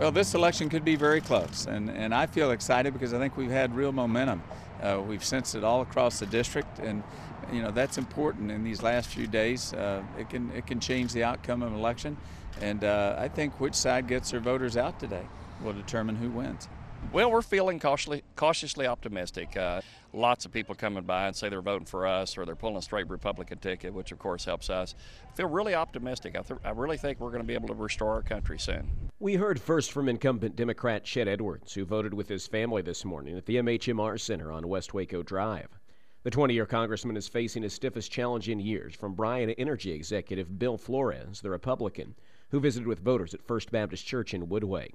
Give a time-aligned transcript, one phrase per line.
[0.00, 3.36] Well, this election could be very close, and, and I feel excited because I think
[3.36, 4.42] we've had real momentum.
[4.82, 7.02] Uh, we've sensed it all across the district, and
[7.52, 9.74] you know that's important in these last few days.
[9.74, 12.16] Uh, it can it can change the outcome of an election,
[12.62, 15.26] and uh, I think which side gets their voters out today
[15.62, 16.66] will determine who wins.
[17.12, 19.56] Well, we're feeling cautiously, cautiously optimistic.
[19.56, 19.80] Uh,
[20.12, 22.82] lots of people coming by and say they're voting for us or they're pulling a
[22.82, 24.94] straight Republican ticket, which of course helps us.
[25.28, 26.36] I feel really optimistic.
[26.36, 28.88] I, th- I really think we're going to be able to restore our country soon.
[29.18, 33.36] We heard first from incumbent Democrat Chet Edwards, who voted with his family this morning
[33.36, 35.80] at the MHMR Center on West Waco Drive.
[36.22, 40.60] The 20 year congressman is facing his stiffest challenge in years from Bryan Energy executive
[40.60, 42.14] Bill Flores, the Republican,
[42.50, 44.90] who visited with voters at First Baptist Church in Woodway.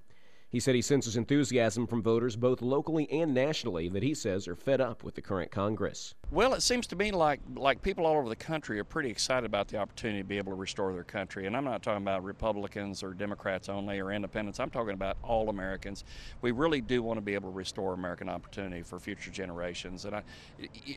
[0.55, 4.55] He said he senses enthusiasm from voters both locally and nationally that he says are
[4.55, 6.15] fed up with the current Congress.
[6.31, 9.45] Well, it seems to me like like people all over the country are pretty excited
[9.45, 11.45] about the opportunity to be able to restore their country.
[11.45, 14.61] And I'm not talking about Republicans or Democrats only or independents.
[14.61, 16.05] I'm talking about all Americans.
[16.41, 20.05] We really do want to be able to restore American opportunity for future generations.
[20.05, 20.23] And I,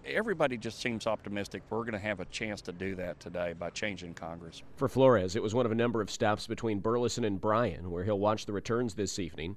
[0.06, 3.70] everybody just seems optimistic we're going to have a chance to do that today by
[3.70, 4.62] changing Congress.
[4.76, 8.04] For Flores, it was one of a number of stops between Burleson and Bryan where
[8.04, 9.47] he'll watch the returns this evening.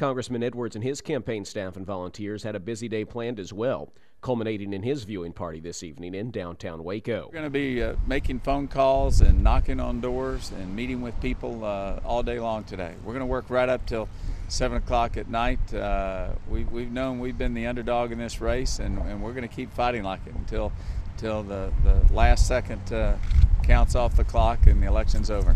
[0.00, 3.92] Congressman Edwards and his campaign staff and volunteers had a busy day planned as well,
[4.22, 7.26] culminating in his viewing party this evening in downtown Waco.
[7.26, 11.20] We're going to be uh, making phone calls and knocking on doors and meeting with
[11.20, 12.94] people uh, all day long today.
[13.04, 14.08] We're going to work right up till
[14.48, 15.74] 7 o'clock at night.
[15.74, 19.46] Uh, we, have known we've been the underdog in this race, and, and we're going
[19.46, 20.72] to keep fighting like it until,
[21.10, 23.16] until the, the last second uh,
[23.64, 25.54] counts off the clock and the election's over.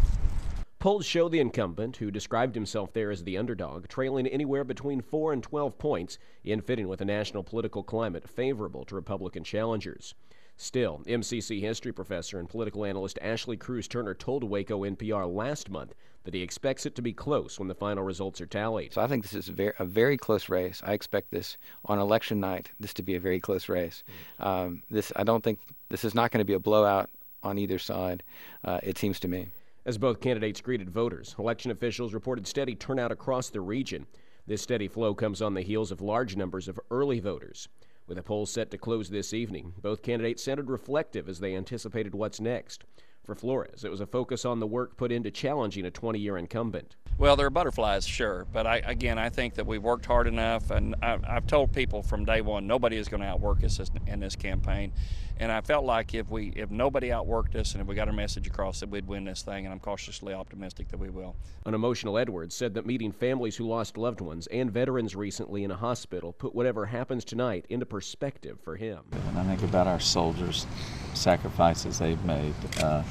[0.85, 5.33] Polls show the incumbent, who described himself there as the underdog, trailing anywhere between 4
[5.33, 10.15] and 12 points, in fitting with a national political climate favorable to Republican challengers.
[10.59, 16.35] Still, MCC history professor and political analyst Ashley Cruseturner told Waco NPR last month that
[16.35, 18.93] he expects it to be close when the final results are tallied.
[18.93, 20.83] So I think this is a very, close race.
[20.85, 24.05] I expect this on election night, this to be a very close race.
[24.39, 27.09] Um, this I don't think this is not going to be a blowout
[27.43, 28.23] on either side.
[28.63, 29.49] Uh, it seems to me.
[29.87, 34.07] As both candidates greeted voters, election officials reported steady turnout across the region.
[34.47, 37.69] This steady flow comes on the heels of large numbers of early voters.
[38.07, 42.15] With the polls set to close this evening, both candidates sounded reflective as they anticipated
[42.15, 42.85] what's next.
[43.25, 46.37] For Flores, it was a focus on the work put into challenging a 20 year
[46.37, 46.97] incumbent.
[47.17, 50.71] Well, there are butterflies, sure, but I, again, I think that we've worked hard enough,
[50.71, 54.21] and I, have told people from day one nobody is going to outwork us in
[54.21, 54.93] this campaign,
[55.39, 58.15] and I felt like if we if nobody outworked us and if we got our
[58.15, 61.35] message across, that we'd win this thing, and I'm cautiously optimistic that we will.
[61.65, 65.71] An emotional Edwards said that meeting families who lost loved ones and veterans recently in
[65.71, 69.05] a hospital put whatever happens tonight into perspective for him.
[69.11, 70.67] When I think about our soldiers,
[71.15, 72.55] sacrifices they've made.
[72.81, 73.03] Uh,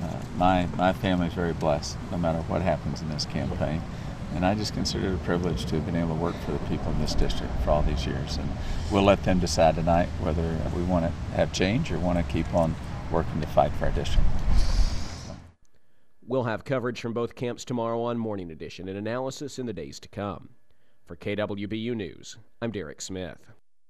[0.00, 3.80] uh, my my family's very blessed, no matter what happens in this campaign,
[4.34, 6.58] and I just consider it a privilege to have been able to work for the
[6.60, 8.36] people in this district for all these years.
[8.36, 8.48] And
[8.90, 12.52] we'll let them decide tonight whether we want to have change or want to keep
[12.52, 12.74] on
[13.10, 14.26] working to fight for our district.
[16.28, 20.00] We'll have coverage from both camps tomorrow on Morning Edition and analysis in the days
[20.00, 20.50] to come.
[21.06, 23.38] For KWBU News, I'm Derek Smith.